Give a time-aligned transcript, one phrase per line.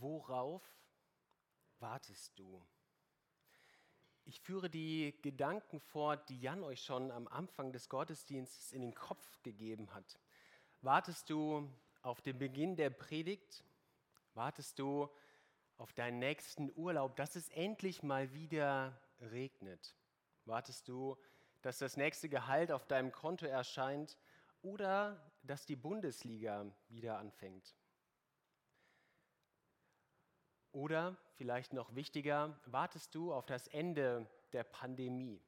[0.00, 0.62] Worauf
[1.80, 2.64] wartest du?
[4.24, 8.94] Ich führe die Gedanken fort, die Jan euch schon am Anfang des Gottesdienstes in den
[8.94, 10.20] Kopf gegeben hat.
[10.82, 11.68] Wartest du
[12.02, 13.64] auf den Beginn der Predigt?
[14.34, 15.08] Wartest du
[15.78, 19.96] auf deinen nächsten Urlaub, dass es endlich mal wieder regnet?
[20.44, 21.16] Wartest du,
[21.62, 24.16] dass das nächste Gehalt auf deinem Konto erscheint
[24.62, 27.74] oder dass die Bundesliga wieder anfängt?
[30.72, 35.40] Oder vielleicht noch wichtiger, wartest du auf das Ende der Pandemie,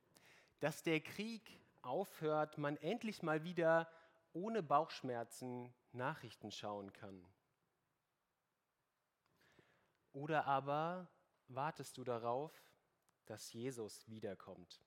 [0.60, 3.90] dass der Krieg aufhört, man endlich mal wieder
[4.32, 7.26] ohne Bauchschmerzen Nachrichten schauen kann?
[10.12, 11.08] Oder aber
[11.48, 12.52] wartest du darauf,
[13.26, 14.82] dass Jesus wiederkommt?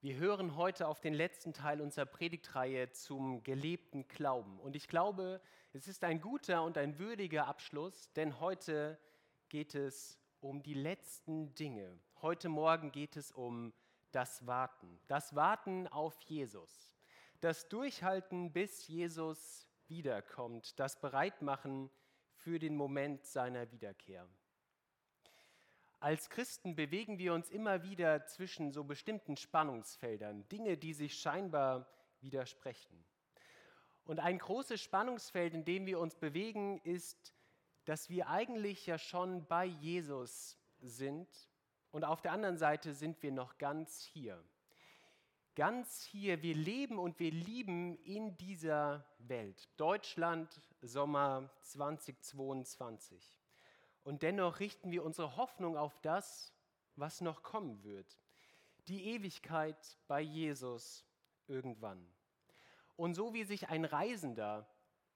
[0.00, 4.60] Wir hören heute auf den letzten Teil unserer Predigtreihe zum gelebten Glauben.
[4.60, 5.40] Und ich glaube,
[5.76, 8.98] es ist ein guter und ein würdiger Abschluss, denn heute
[9.50, 12.00] geht es um die letzten Dinge.
[12.22, 13.74] Heute Morgen geht es um
[14.10, 14.98] das Warten.
[15.06, 16.94] Das Warten auf Jesus.
[17.42, 20.80] Das Durchhalten, bis Jesus wiederkommt.
[20.80, 21.90] Das Bereitmachen
[22.32, 24.26] für den Moment seiner Wiederkehr.
[26.00, 31.86] Als Christen bewegen wir uns immer wieder zwischen so bestimmten Spannungsfeldern, Dinge, die sich scheinbar
[32.20, 33.04] widersprechen.
[34.06, 37.34] Und ein großes Spannungsfeld, in dem wir uns bewegen, ist,
[37.84, 41.28] dass wir eigentlich ja schon bei Jesus sind
[41.90, 44.42] und auf der anderen Seite sind wir noch ganz hier.
[45.56, 49.68] Ganz hier, wir leben und wir lieben in dieser Welt.
[49.76, 53.40] Deutschland, Sommer 2022.
[54.04, 56.52] Und dennoch richten wir unsere Hoffnung auf das,
[56.94, 58.18] was noch kommen wird.
[58.88, 61.04] Die Ewigkeit bei Jesus
[61.48, 62.06] irgendwann.
[62.96, 64.68] Und so wie sich ein Reisender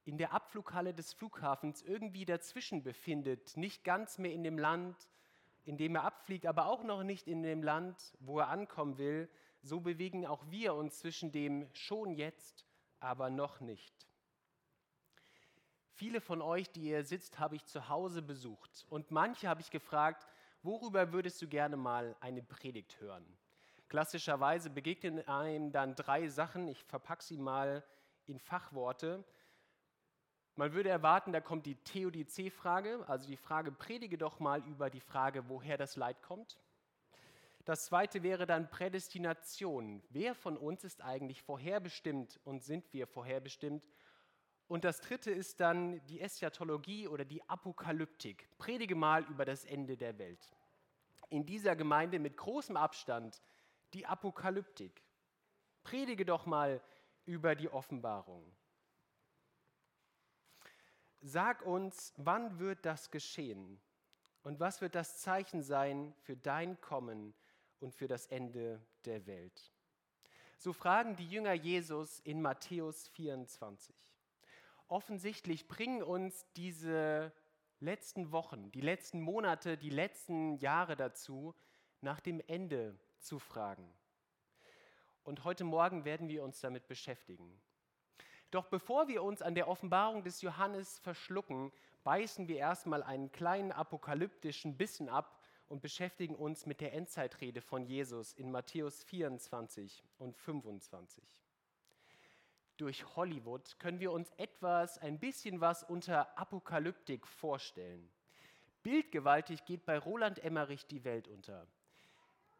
[0.04, 4.96] in der Abflughalle des Flughafens irgendwie dazwischen befindet, nicht ganz mehr in dem Land,
[5.64, 9.28] in dem er abfliegt, aber auch noch nicht in dem Land, wo er ankommen will,
[9.62, 12.66] so bewegen auch wir uns zwischen dem schon jetzt,
[12.98, 13.94] aber noch nicht.
[15.92, 18.86] Viele von euch, die ihr sitzt, habe ich zu Hause besucht.
[18.88, 20.26] Und manche habe ich gefragt,
[20.62, 23.26] worüber würdest du gerne mal eine Predigt hören?
[23.90, 26.68] Klassischerweise begegnen einem dann drei Sachen.
[26.68, 27.82] Ich verpacke sie mal
[28.26, 29.24] in Fachworte.
[30.54, 35.00] Man würde erwarten, da kommt die Theodizee-Frage, also die Frage, predige doch mal über die
[35.00, 36.56] Frage, woher das Leid kommt.
[37.64, 40.04] Das zweite wäre dann Prädestination.
[40.10, 43.84] Wer von uns ist eigentlich vorherbestimmt und sind wir vorherbestimmt?
[44.68, 48.48] Und das dritte ist dann die Eschatologie oder die Apokalyptik.
[48.56, 50.48] Predige mal über das Ende der Welt.
[51.28, 53.42] In dieser Gemeinde mit großem Abstand
[53.94, 55.02] die Apokalyptik.
[55.82, 56.82] Predige doch mal
[57.24, 58.44] über die Offenbarung.
[61.20, 63.80] Sag uns, wann wird das geschehen?
[64.42, 67.34] Und was wird das Zeichen sein für dein Kommen
[67.78, 69.72] und für das Ende der Welt?
[70.56, 73.94] So fragen die Jünger Jesus in Matthäus 24
[74.90, 77.32] offensichtlich bringen uns diese
[77.78, 81.54] letzten Wochen, die letzten Monate, die letzten Jahre dazu,
[82.00, 83.92] nach dem Ende zu fragen.
[85.22, 87.60] Und heute Morgen werden wir uns damit beschäftigen.
[88.50, 91.72] Doch bevor wir uns an der Offenbarung des Johannes verschlucken,
[92.02, 97.84] beißen wir erstmal einen kleinen apokalyptischen Bissen ab und beschäftigen uns mit der Endzeitrede von
[97.84, 101.40] Jesus in Matthäus 24 und 25
[102.80, 108.10] durch Hollywood können wir uns etwas, ein bisschen was unter Apokalyptik vorstellen.
[108.82, 111.66] Bildgewaltig geht bei Roland Emmerich die Welt unter.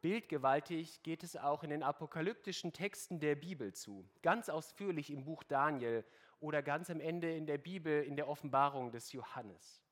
[0.03, 5.43] Bildgewaltig geht es auch in den apokalyptischen Texten der Bibel zu, ganz ausführlich im Buch
[5.43, 6.07] Daniel
[6.41, 9.83] oder ganz am Ende in der Bibel in der Offenbarung des Johannes.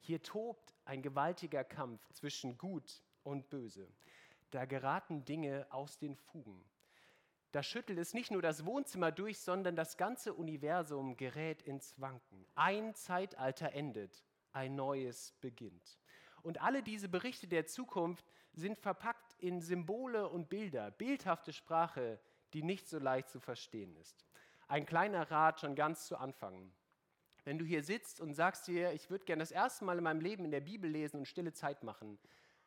[0.00, 3.88] Hier tobt ein gewaltiger Kampf zwischen Gut und Böse.
[4.50, 6.64] Da geraten Dinge aus den Fugen.
[7.52, 12.44] Da schüttelt es nicht nur das Wohnzimmer durch, sondern das ganze Universum gerät ins Wanken.
[12.56, 16.00] Ein Zeitalter endet, ein neues beginnt.
[16.42, 22.18] Und alle diese Berichte der Zukunft sind verpackt in Symbole und Bilder, bildhafte Sprache,
[22.54, 24.24] die nicht so leicht zu verstehen ist.
[24.68, 26.72] Ein kleiner Rat schon ganz zu Anfang.
[27.44, 30.20] Wenn du hier sitzt und sagst dir, ich würde gerne das erste Mal in meinem
[30.20, 32.18] Leben in der Bibel lesen und stille Zeit machen,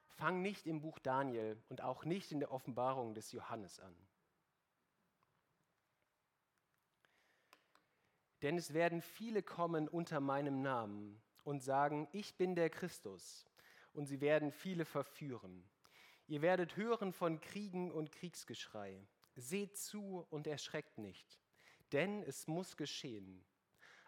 [0.06, 3.96] fang nicht im Buch Daniel und auch nicht in der Offenbarung des Johannes an.
[8.44, 13.48] Denn es werden viele kommen unter meinem Namen und sagen, ich bin der Christus.
[13.94, 15.68] Und sie werden viele verführen.
[16.28, 19.08] Ihr werdet hören von Kriegen und Kriegsgeschrei.
[19.36, 21.40] Seht zu und erschreckt nicht,
[21.92, 23.46] denn es muss geschehen.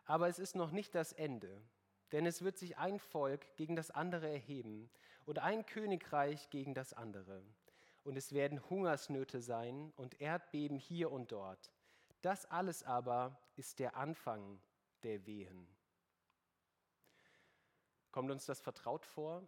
[0.06, 1.62] Aber es ist noch nicht das Ende,
[2.12, 4.90] denn es wird sich ein Volk gegen das andere erheben
[5.26, 7.44] und ein Königreich gegen das andere.
[8.04, 11.72] Und es werden Hungersnöte sein und Erdbeben hier und dort.
[12.22, 14.60] Das alles aber ist der Anfang
[15.04, 15.68] der Wehen.
[18.12, 19.48] Kommt uns das vertraut vor?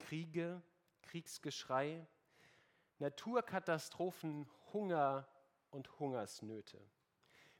[0.00, 0.60] Kriege,
[1.04, 2.06] Kriegsgeschrei,
[2.98, 5.28] Naturkatastrophen, Hunger
[5.70, 6.80] und Hungersnöte.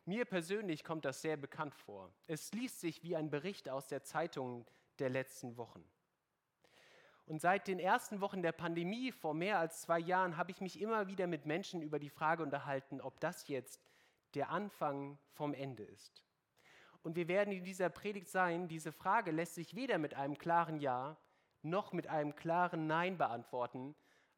[0.06, 2.12] Mir persönlich kommt das sehr bekannt vor.
[2.26, 4.67] Es liest sich wie ein Bericht aus der Zeitung
[4.99, 5.85] der letzten Wochen.
[7.26, 10.81] Und seit den ersten Wochen der Pandemie vor mehr als zwei Jahren habe ich mich
[10.81, 13.81] immer wieder mit Menschen über die Frage unterhalten, ob das jetzt
[14.35, 16.23] der Anfang vom Ende ist.
[17.02, 20.79] Und wir werden in dieser Predigt sein, diese Frage lässt sich weder mit einem klaren
[20.79, 21.17] Ja
[21.64, 23.94] noch mit einem klaren Nein beantworten,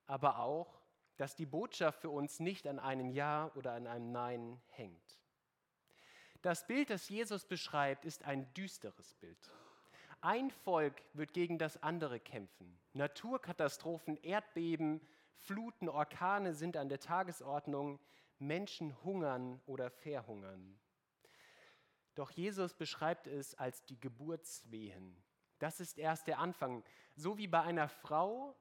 [0.06, 0.80] aber auch,
[1.16, 5.18] dass die Botschaft für uns nicht an einem Ja oder an einem Nein hängt.
[6.42, 9.50] Das Bild, das Jesus beschreibt, ist ein düsteres Bild.
[10.20, 12.78] Ein Volk wird gegen das andere kämpfen.
[12.92, 15.00] Naturkatastrophen, Erdbeben,
[15.36, 18.00] Fluten, Orkane sind an der Tagesordnung.
[18.38, 20.78] Menschen hungern oder verhungern.
[22.14, 25.16] Doch Jesus beschreibt es als die Geburtswehen.
[25.58, 26.84] Das ist erst der Anfang.
[27.14, 28.56] So wie bei einer Frau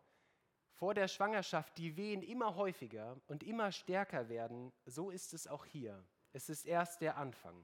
[0.72, 5.66] vor der Schwangerschaft die Wehen immer häufiger und immer stärker werden, so ist es auch
[5.66, 6.06] hier.
[6.34, 7.64] Es ist erst der Anfang.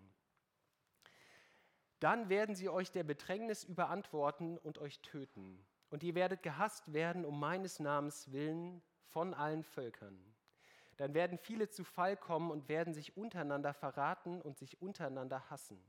[1.99, 5.65] Dann werden sie euch der Bedrängnis überantworten und euch töten.
[5.89, 10.17] Und ihr werdet gehasst werden um meines Namens willen von allen Völkern.
[10.97, 15.83] Dann werden viele zu Fall kommen und werden sich untereinander verraten und sich untereinander hassen.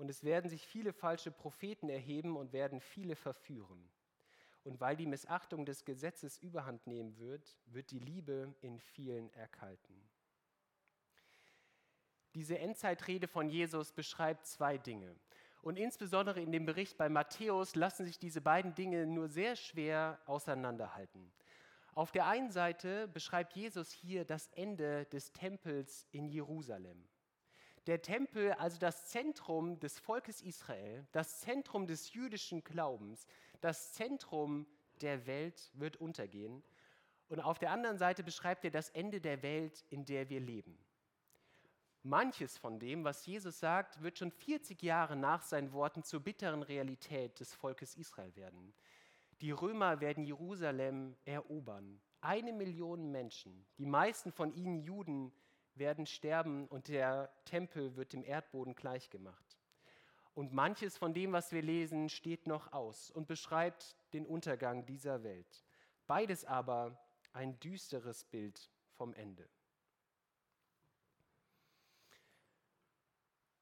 [0.00, 3.86] Und es werden sich viele falsche Propheten erheben und werden viele verführen.
[4.64, 9.94] Und weil die Missachtung des Gesetzes überhand nehmen wird, wird die Liebe in vielen erkalten.
[12.34, 15.14] Diese Endzeitrede von Jesus beschreibt zwei Dinge.
[15.60, 20.18] Und insbesondere in dem Bericht bei Matthäus lassen sich diese beiden Dinge nur sehr schwer
[20.24, 21.30] auseinanderhalten.
[21.92, 27.09] Auf der einen Seite beschreibt Jesus hier das Ende des Tempels in Jerusalem.
[27.90, 33.26] Der Tempel, also das Zentrum des Volkes Israel, das Zentrum des jüdischen Glaubens,
[33.60, 34.68] das Zentrum
[35.00, 36.62] der Welt wird untergehen.
[37.28, 40.78] Und auf der anderen Seite beschreibt er das Ende der Welt, in der wir leben.
[42.04, 46.62] Manches von dem, was Jesus sagt, wird schon 40 Jahre nach seinen Worten zur bitteren
[46.62, 48.72] Realität des Volkes Israel werden.
[49.40, 52.00] Die Römer werden Jerusalem erobern.
[52.20, 55.32] Eine Million Menschen, die meisten von ihnen Juden,
[55.80, 59.58] werden sterben und der Tempel wird dem Erdboden gleichgemacht.
[60.34, 65.24] Und manches von dem, was wir lesen, steht noch aus und beschreibt den Untergang dieser
[65.24, 65.64] Welt.
[66.06, 66.96] Beides aber
[67.32, 69.48] ein düsteres Bild vom Ende.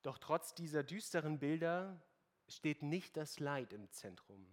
[0.03, 2.00] Doch trotz dieser düsteren Bilder
[2.49, 4.47] steht nicht das Leid im Zentrum.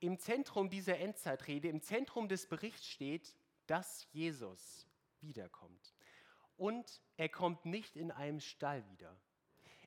[0.00, 3.34] Im Zentrum dieser Endzeitrede, im Zentrum des Berichts steht,
[3.66, 4.86] dass Jesus
[5.20, 5.94] wiederkommt.
[6.58, 9.16] Und er kommt nicht in einem Stall wieder.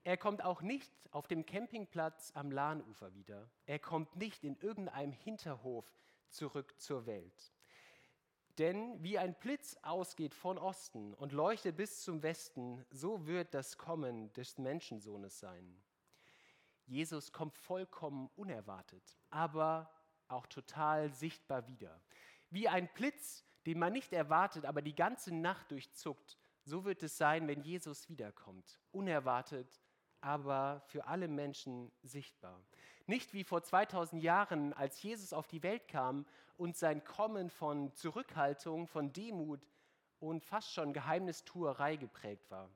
[0.04, 3.52] Er kommt auch nicht auf dem Campingplatz am Lahnufer wieder.
[3.68, 5.86] Er kommt nicht in irgendeinem Hinterhof
[6.30, 7.54] zurück zur Welt.
[8.58, 13.78] Denn wie ein Blitz ausgeht von Osten und leuchtet bis zum Westen, so wird das
[13.78, 15.82] Kommen des Menschensohnes sein.
[16.86, 19.90] Jesus kommt vollkommen unerwartet, aber
[20.28, 22.02] auch total sichtbar wieder.
[22.50, 27.18] Wie ein Blitz, den man nicht erwartet, aber die ganze Nacht durchzuckt, so wird es
[27.18, 28.80] sein, wenn Jesus wiederkommt.
[28.92, 29.82] Unerwartet,
[30.22, 32.62] aber für alle Menschen sichtbar.
[33.08, 36.26] Nicht wie vor 2000 Jahren, als Jesus auf die Welt kam
[36.58, 39.68] und sein Kommen von Zurückhaltung, von Demut
[40.20, 42.70] und fast schon Geheimnistuerei geprägt war.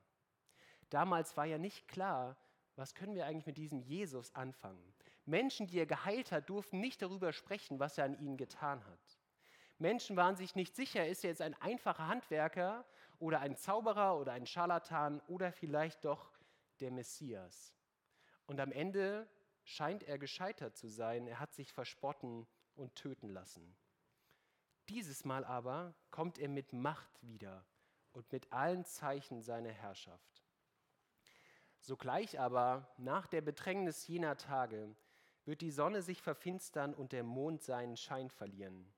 [0.90, 2.36] Damals war ja nicht klar,
[2.74, 4.92] was können wir eigentlich mit diesem Jesus anfangen.
[5.24, 9.18] Menschen, die er geheilt hat, durften nicht darüber sprechen, was er an ihnen getan hat.
[9.78, 12.84] Menschen waren sich nicht sicher, ist er jetzt ein einfacher Handwerker
[13.18, 16.32] oder ein Zauberer oder ein Scharlatan oder vielleicht doch
[16.80, 17.74] der Messias.
[18.46, 19.28] Und am Ende
[19.64, 21.26] scheint er gescheitert zu sein.
[21.26, 23.76] Er hat sich verspotten und töten lassen.
[24.88, 27.64] Dieses Mal aber kommt er mit Macht wieder
[28.12, 30.44] und mit allen Zeichen seiner Herrschaft.
[31.80, 34.94] Sogleich aber, nach der Bedrängnis jener Tage,
[35.44, 38.92] wird die Sonne sich verfinstern und der Mond seinen Schein verlieren.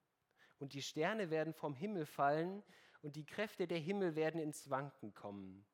[0.58, 2.62] Und die Sterne werden vom Himmel fallen
[3.02, 5.64] und die Kräfte der Himmel werden ins Wanken kommen.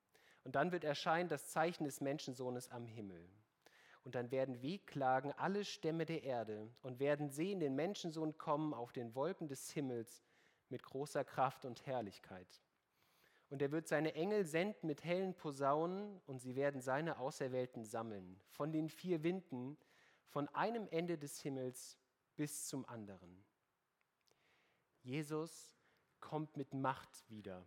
[0.44, 3.28] Und dann wird erscheinen das Zeichen des Menschensohnes am Himmel.
[4.04, 8.92] Und dann werden wehklagen alle Stämme der Erde und werden sehen den Menschensohn kommen auf
[8.92, 10.22] den Wolken des Himmels
[10.68, 12.62] mit großer Kraft und Herrlichkeit.
[13.48, 18.40] Und er wird seine Engel senden mit hellen Posaunen und sie werden seine Auserwählten sammeln,
[18.48, 19.78] von den vier Winden,
[20.26, 21.98] von einem Ende des Himmels
[22.36, 23.44] bis zum anderen.
[25.02, 25.73] Jesus
[26.24, 27.66] kommt mit Macht wieder.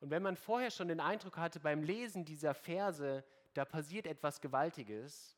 [0.00, 4.40] Und wenn man vorher schon den Eindruck hatte beim Lesen dieser Verse, da passiert etwas
[4.40, 5.36] Gewaltiges,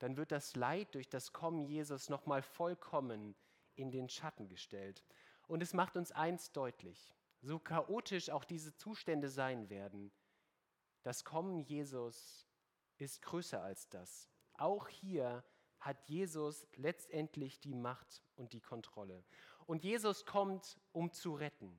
[0.00, 3.36] dann wird das Leid durch das Kommen Jesus nochmal vollkommen
[3.76, 5.04] in den Schatten gestellt.
[5.46, 10.12] Und es macht uns eins deutlich, so chaotisch auch diese Zustände sein werden,
[11.02, 12.46] das Kommen Jesus
[12.96, 14.28] ist größer als das.
[14.54, 15.44] Auch hier
[15.78, 19.24] hat Jesus letztendlich die Macht und die Kontrolle.
[19.68, 21.78] Und Jesus kommt, um zu retten.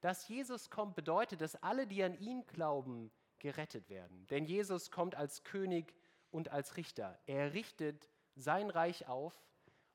[0.00, 3.10] Dass Jesus kommt, bedeutet, dass alle, die an ihn glauben,
[3.40, 4.24] gerettet werden.
[4.28, 5.96] Denn Jesus kommt als König
[6.30, 7.18] und als Richter.
[7.26, 9.34] Er richtet sein Reich auf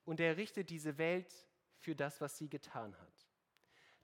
[0.04, 1.46] und er richtet diese Welt
[1.78, 3.26] für das, was sie getan hat.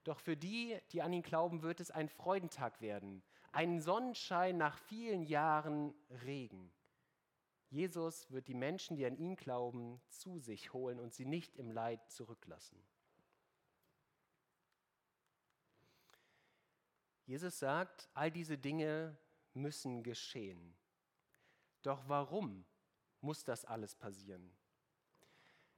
[0.05, 3.23] Doch für die, die an ihn glauben, wird es ein Freudentag werden,
[3.53, 5.93] ein Sonnenschein nach vielen Jahren
[6.25, 6.73] Regen.
[7.69, 11.71] Jesus wird die Menschen, die an ihn glauben, zu sich holen und sie nicht im
[11.71, 12.83] Leid zurücklassen.
[17.31, 19.17] Jesus sagt, all diese Dinge
[19.55, 20.77] müssen geschehen.
[21.83, 22.65] Doch warum
[23.21, 24.53] muss das alles passieren?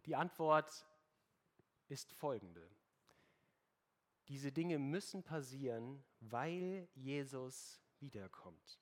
[0.07, 0.87] Die Antwort
[1.89, 2.67] ist folgende.
[4.29, 8.81] Diese Dinge müssen passieren, weil Jesus wiederkommt.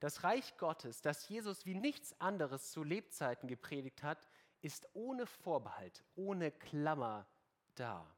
[0.00, 4.26] Das Reich Gottes, das Jesus wie nichts anderes zu Lebzeiten gepredigt hat,
[4.62, 7.28] ist ohne Vorbehalt, ohne Klammer
[7.76, 8.17] da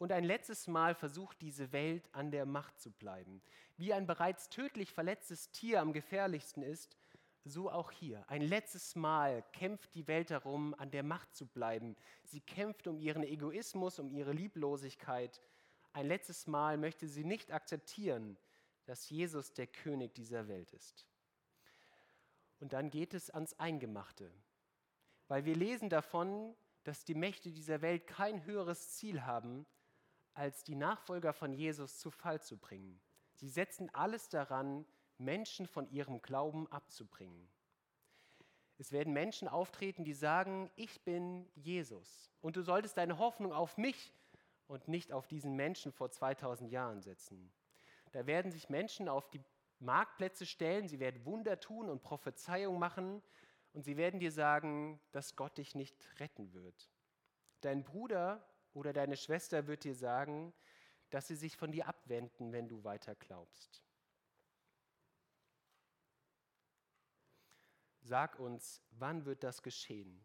[0.00, 3.42] und ein letztes Mal versucht diese Welt an der Macht zu bleiben.
[3.76, 6.96] Wie ein bereits tödlich verletztes Tier am gefährlichsten ist,
[7.44, 8.24] so auch hier.
[8.26, 11.96] Ein letztes Mal kämpft die Welt darum, an der Macht zu bleiben.
[12.24, 15.38] Sie kämpft um ihren Egoismus, um ihre Lieblosigkeit.
[15.92, 18.38] Ein letztes Mal möchte sie nicht akzeptieren,
[18.86, 21.06] dass Jesus der König dieser Welt ist.
[22.58, 24.32] Und dann geht es ans Eingemachte,
[25.28, 29.66] weil wir lesen davon, dass die Mächte dieser Welt kein höheres Ziel haben,
[30.40, 32.98] als die Nachfolger von Jesus zu Fall zu bringen.
[33.34, 34.86] Sie setzen alles daran,
[35.18, 37.46] Menschen von ihrem Glauben abzubringen.
[38.78, 43.76] Es werden Menschen auftreten, die sagen, ich bin Jesus und du solltest deine Hoffnung auf
[43.76, 44.14] mich
[44.66, 47.52] und nicht auf diesen Menschen vor 2000 Jahren setzen.
[48.12, 49.42] Da werden sich Menschen auf die
[49.78, 53.22] Marktplätze stellen, sie werden Wunder tun und Prophezeiung machen
[53.74, 56.90] und sie werden dir sagen, dass Gott dich nicht retten wird.
[57.60, 58.42] Dein Bruder
[58.74, 60.52] oder deine Schwester wird dir sagen,
[61.10, 63.82] dass sie sich von dir abwenden, wenn du weiter glaubst.
[68.02, 70.24] Sag uns, wann wird das geschehen?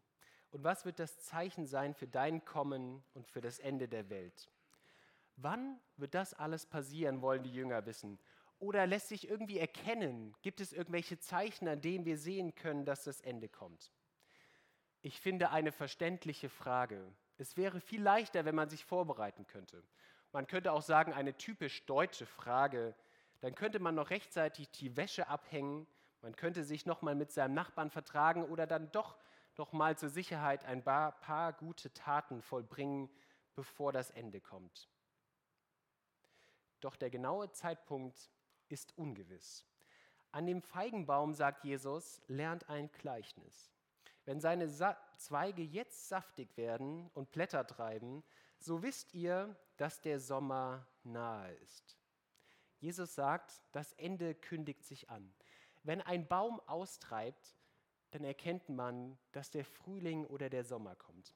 [0.50, 4.50] Und was wird das Zeichen sein für dein Kommen und für das Ende der Welt?
[5.36, 8.18] Wann wird das alles passieren, wollen die Jünger wissen?
[8.58, 10.34] Oder lässt sich irgendwie erkennen?
[10.40, 13.92] Gibt es irgendwelche Zeichen, an denen wir sehen können, dass das Ende kommt?
[15.02, 17.12] Ich finde eine verständliche Frage.
[17.38, 19.82] Es wäre viel leichter, wenn man sich vorbereiten könnte.
[20.32, 22.94] Man könnte auch sagen, eine typisch deutsche Frage.
[23.40, 25.86] Dann könnte man noch rechtzeitig die Wäsche abhängen.
[26.22, 29.16] Man könnte sich noch mal mit seinem Nachbarn vertragen oder dann doch
[29.56, 33.08] noch mal zur Sicherheit ein paar, gute Taten vollbringen,
[33.54, 34.88] bevor das Ende kommt.
[36.80, 38.30] Doch der genaue Zeitpunkt
[38.68, 39.64] ist ungewiss.
[40.32, 43.75] An dem Feigenbaum, sagt Jesus, lernt ein Gleichnis.
[44.26, 48.22] Wenn seine Sa Zweige jetzt saftig werden und Blätter treiben,
[48.58, 51.96] so wisst ihr, dass der Sommer nahe ist.
[52.78, 55.32] Jesus sagt, das Ende kündigt sich an.
[55.84, 57.56] Wenn ein Baum austreibt,
[58.10, 61.34] dann erkennt man, dass der Frühling oder der Sommer kommt.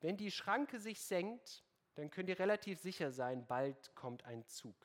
[0.00, 1.64] Wenn die Schranke sich senkt,
[1.94, 4.76] dann könnt ihr relativ sicher sein, bald kommt ein Zug.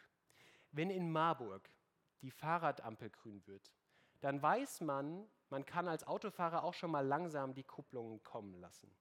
[0.72, 1.70] Wenn in Marburg
[2.22, 3.72] die Fahrradampel grün wird,
[4.22, 8.92] dann weiß man, man kann als Autofahrer auch schon mal langsam die Kupplungen kommen lassen.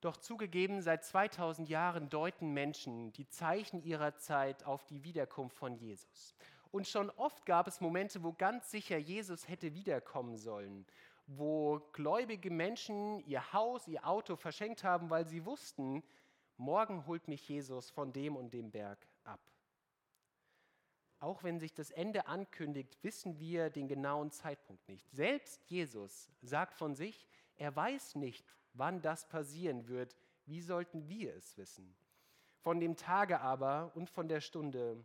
[0.00, 5.74] Doch zugegeben, seit 2000 Jahren deuten Menschen die Zeichen ihrer Zeit auf die Wiederkunft von
[5.74, 6.36] Jesus.
[6.70, 10.86] Und schon oft gab es Momente, wo ganz sicher Jesus hätte wiederkommen sollen,
[11.26, 16.04] wo gläubige Menschen ihr Haus, ihr Auto verschenkt haben, weil sie wussten,
[16.56, 19.07] morgen holt mich Jesus von dem und dem Berg.
[21.20, 25.10] Auch wenn sich das Ende ankündigt, wissen wir den genauen Zeitpunkt nicht.
[25.10, 30.16] Selbst Jesus sagt von sich, er weiß nicht, wann das passieren wird.
[30.46, 31.96] Wie sollten wir es wissen?
[32.60, 35.04] Von dem Tage aber und von der Stunde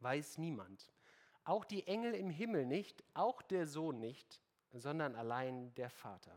[0.00, 0.90] weiß niemand.
[1.44, 6.36] Auch die Engel im Himmel nicht, auch der Sohn nicht, sondern allein der Vater.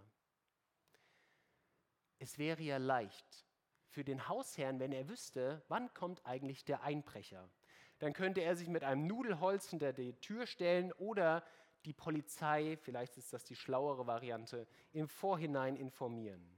[2.20, 3.48] Es wäre ja leicht
[3.88, 7.50] für den Hausherrn, wenn er wüsste, wann kommt eigentlich der Einbrecher.
[8.00, 11.44] Dann könnte er sich mit einem Nudelholz hinter die Tür stellen oder
[11.86, 16.58] die Polizei, vielleicht ist das die schlauere Variante, im Vorhinein informieren.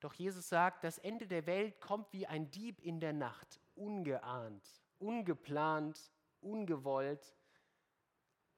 [0.00, 4.66] Doch Jesus sagt, das Ende der Welt kommt wie ein Dieb in der Nacht, ungeahnt,
[4.98, 7.34] ungeplant, ungewollt,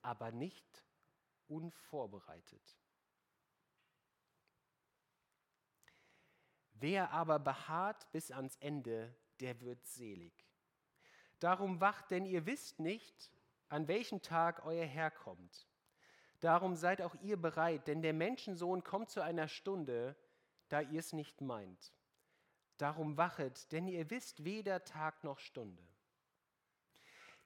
[0.03, 0.85] aber nicht
[1.49, 2.79] unvorbereitet.
[6.75, 10.52] Wer aber beharrt bis ans Ende, der wird selig.
[11.43, 13.33] Darum wacht, denn ihr wisst nicht,
[13.69, 15.67] an welchem Tag euer Herr kommt.
[16.39, 20.15] Darum seid auch ihr bereit, denn der Menschensohn kommt zu einer Stunde,
[20.69, 21.93] da ihr es nicht meint.
[22.77, 25.83] Darum wachet, denn ihr wisst weder Tag noch Stunde.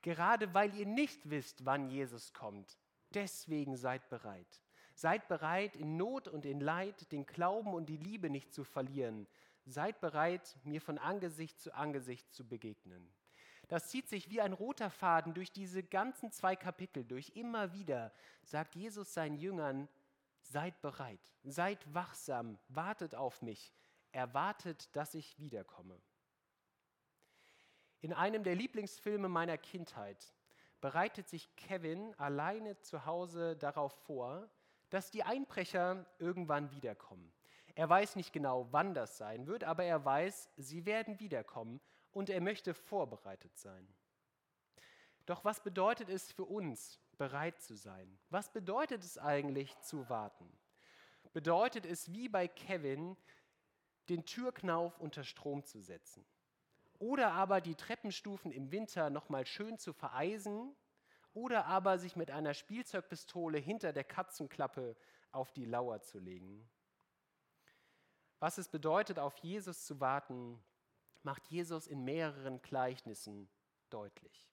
[0.03, 2.79] Gerade weil ihr nicht wisst, wann Jesus kommt,
[3.15, 4.63] deswegen seid bereit.
[4.95, 9.27] Seid bereit, in Not und in Leid den Glauben und die Liebe nicht zu verlieren.
[9.65, 13.11] Seid bereit, mir von Angesicht zu Angesicht zu begegnen.
[13.69, 18.13] Das zieht sich wie ein roter Faden durch diese ganzen zwei Kapitel, durch immer wieder,
[18.43, 19.89] sagt Jesus seinen Jüngern,
[20.43, 23.75] Seid bereit, seid wachsam, wartet auf mich,
[24.13, 26.01] erwartet, dass ich wiederkomme.
[28.01, 30.33] In einem der Lieblingsfilme meiner Kindheit
[30.81, 34.49] bereitet sich Kevin alleine zu Hause darauf vor,
[34.89, 37.33] dass die Einbrecher irgendwann wiederkommen.
[37.75, 41.81] Er weiß nicht genau, wann das sein wird, aber er weiß, sie werden wiederkommen
[42.17, 43.87] und er möchte vorbereitet sein.
[45.27, 48.19] Doch was bedeutet es für uns, bereit zu sein.
[48.31, 50.51] Was bedeutet es eigentlich zu warten?
[51.35, 53.19] Bedeutet es wie bei Kevin,
[54.09, 56.25] den Türknauf unter Strom zu setzen?
[56.99, 60.75] Oder aber die Treppenstufen im Winter nochmal schön zu vereisen?
[61.35, 64.97] Oder aber sich mit einer Spielzeugpistole hinter der Katzenklappe
[65.33, 66.67] auf die Lauer zu legen?
[68.39, 70.65] Was es bedeutet, auf Jesus zu warten,
[71.27, 73.49] macht Jesus in mehreren Gleichnissen
[73.91, 74.49] deutlich.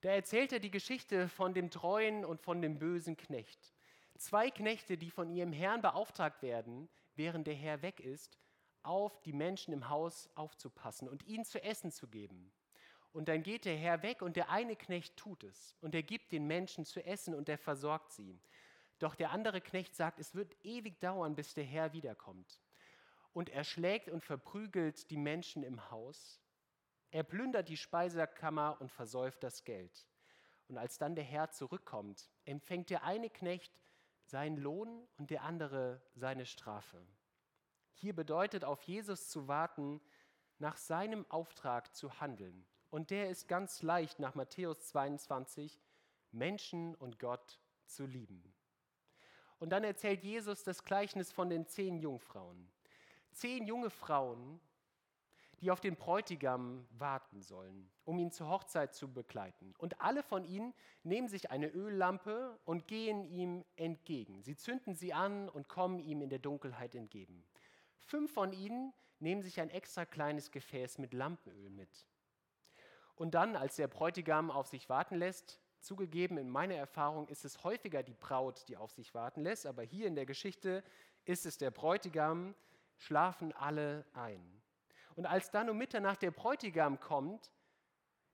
[0.00, 3.72] Da erzählt er die Geschichte von dem treuen und von dem bösen Knecht.
[4.16, 8.38] Zwei Knechte, die von ihrem Herrn beauftragt werden, während der Herr weg ist,
[8.82, 12.52] auf die Menschen im Haus aufzupassen und ihnen zu essen zu geben.
[13.12, 16.32] Und dann geht der Herr weg und der eine Knecht tut es und er gibt
[16.32, 18.40] den Menschen zu essen und er versorgt sie.
[18.98, 22.60] Doch der andere Knecht sagt, es wird ewig dauern, bis der Herr wiederkommt.
[23.32, 26.40] Und er schlägt und verprügelt die Menschen im Haus
[27.10, 30.06] er plündert die Speisekammer und versäuft das Geld.
[30.68, 33.72] Und als dann der Herr zurückkommt, empfängt der eine Knecht
[34.24, 37.06] seinen Lohn und der andere seine Strafe.
[37.94, 40.02] Hier bedeutet auf Jesus zu warten,
[40.58, 42.66] nach seinem Auftrag zu handeln.
[42.90, 45.80] Und der ist ganz leicht nach Matthäus 22,
[46.30, 48.54] Menschen und Gott zu lieben.
[49.58, 52.70] Und dann erzählt Jesus das Gleichnis von den zehn Jungfrauen.
[53.38, 54.60] Zehn junge Frauen,
[55.60, 59.74] die auf den Bräutigam warten sollen, um ihn zur Hochzeit zu begleiten.
[59.78, 60.74] Und alle von ihnen
[61.04, 64.42] nehmen sich eine Öllampe und gehen ihm entgegen.
[64.42, 67.44] Sie zünden sie an und kommen ihm in der Dunkelheit entgegen.
[68.00, 72.08] Fünf von ihnen nehmen sich ein extra kleines Gefäß mit Lampenöl mit.
[73.14, 77.62] Und dann, als der Bräutigam auf sich warten lässt, zugegeben, in meiner Erfahrung ist es
[77.62, 80.82] häufiger die Braut, die auf sich warten lässt, aber hier in der Geschichte
[81.24, 82.56] ist es der Bräutigam,
[82.98, 84.62] schlafen alle ein.
[85.14, 87.50] Und als dann um Mitternacht der Bräutigam kommt,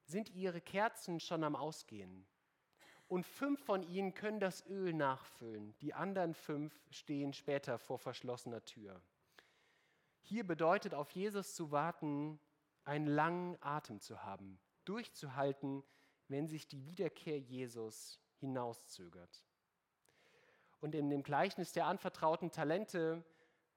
[0.04, 2.26] sind ihre Kerzen schon am Ausgehen.
[3.06, 5.74] Und fünf von ihnen können das Öl nachfüllen.
[5.78, 9.00] Die anderen fünf stehen später vor verschlossener Tür.
[10.20, 12.40] Hier bedeutet auf Jesus zu warten,
[12.84, 15.84] einen langen Atem zu haben, durchzuhalten,
[16.28, 19.44] wenn sich die Wiederkehr Jesus hinauszögert.
[20.80, 23.24] Und in dem Gleichnis der anvertrauten Talente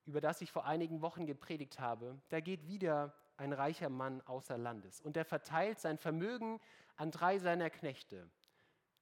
[0.07, 4.57] über das ich vor einigen Wochen gepredigt habe, da geht wieder ein reicher Mann außer
[4.57, 6.59] Landes und er verteilt sein Vermögen
[6.95, 8.29] an drei seiner Knechte.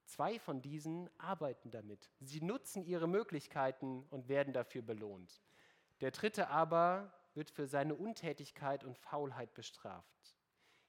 [0.06, 2.12] Zwei von diesen arbeiten damit.
[2.20, 5.42] Sie nutzen ihre Möglichkeiten und werden dafür belohnt.
[6.02, 10.36] Der dritte aber wird für seine Untätigkeit und Faulheit bestraft.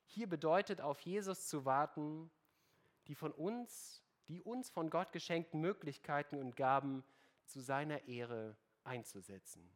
[0.07, 2.31] Hier bedeutet auf Jesus zu warten,
[3.07, 7.05] die von uns, die uns von Gott geschenkten Möglichkeiten und Gaben
[7.45, 9.76] zu seiner Ehre einzusetzen.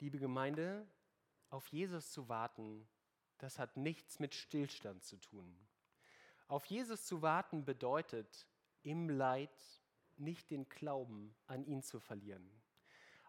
[0.00, 0.86] Liebe Gemeinde,
[1.50, 2.88] auf Jesus zu warten,
[3.38, 5.56] das hat nichts mit Stillstand zu tun.
[6.46, 8.46] Auf Jesus zu warten bedeutet,
[8.82, 9.50] im Leid
[10.16, 12.50] nicht den Glauben an ihn zu verlieren.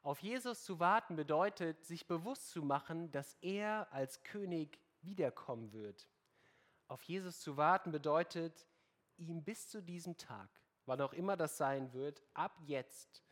[0.01, 6.08] Auf Jesus zu warten bedeutet, sich bewusst zu machen, dass er als König wiederkommen wird.
[6.88, 8.67] Auf Jesus zu warten bedeutet,
[9.17, 10.49] ihm bis zu diesem Tag,
[10.86, 13.23] wann auch immer das sein wird, ab jetzt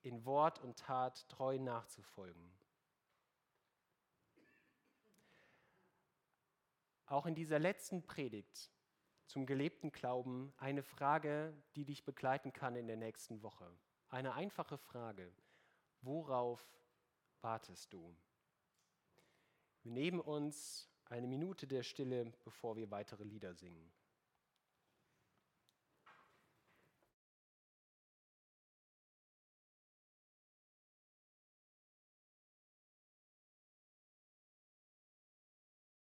[0.00, 2.63] in Wort und Tat treu nachzufolgen.
[7.14, 8.72] Auch in dieser letzten Predigt
[9.26, 13.70] zum gelebten Glauben eine Frage, die dich begleiten kann in der nächsten Woche.
[14.08, 15.32] Eine einfache Frage.
[16.00, 16.60] Worauf
[17.40, 18.16] wartest du?
[19.82, 23.92] Wir nehmen uns eine Minute der Stille, bevor wir weitere Lieder singen.